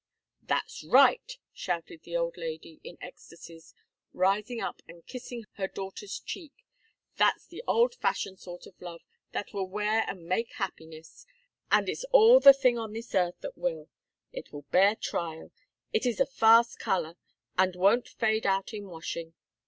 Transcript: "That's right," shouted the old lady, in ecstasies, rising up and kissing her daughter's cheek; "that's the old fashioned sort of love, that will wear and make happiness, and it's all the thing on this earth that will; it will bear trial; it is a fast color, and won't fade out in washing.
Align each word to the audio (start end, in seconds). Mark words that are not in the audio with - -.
"That's 0.41 0.83
right," 0.83 1.37
shouted 1.53 2.01
the 2.01 2.17
old 2.17 2.35
lady, 2.35 2.81
in 2.83 2.97
ecstasies, 3.01 3.75
rising 4.13 4.59
up 4.59 4.81
and 4.87 5.05
kissing 5.05 5.45
her 5.57 5.67
daughter's 5.67 6.19
cheek; 6.19 6.53
"that's 7.17 7.45
the 7.45 7.63
old 7.67 7.93
fashioned 7.93 8.39
sort 8.39 8.65
of 8.65 8.81
love, 8.81 9.01
that 9.31 9.53
will 9.53 9.67
wear 9.69 10.03
and 10.07 10.25
make 10.25 10.53
happiness, 10.53 11.27
and 11.71 11.87
it's 11.87 12.03
all 12.05 12.39
the 12.39 12.51
thing 12.51 12.79
on 12.79 12.93
this 12.93 13.13
earth 13.13 13.41
that 13.41 13.55
will; 13.59 13.89
it 14.33 14.51
will 14.51 14.63
bear 14.71 14.95
trial; 14.95 15.51
it 15.93 16.07
is 16.07 16.19
a 16.19 16.25
fast 16.25 16.79
color, 16.79 17.15
and 17.55 17.75
won't 17.75 18.07
fade 18.09 18.47
out 18.47 18.73
in 18.73 18.87
washing. 18.87 19.35